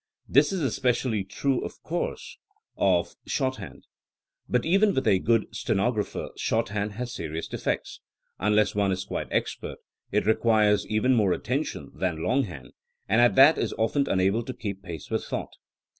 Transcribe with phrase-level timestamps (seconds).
[0.27, 2.39] This is especially true, of course,
[2.75, 3.85] of THINEINa AS A SCIENCE 79 shorthand.
[4.49, 8.01] But even with a good stenographer shorthand has serious defects.
[8.39, 9.77] Unless one is quite expert
[10.11, 12.73] it requires even more attention than longhand,
[13.07, 15.53] and at that is often unable to keep pace with thought.